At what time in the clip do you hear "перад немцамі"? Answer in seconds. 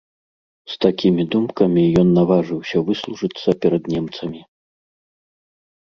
3.67-4.41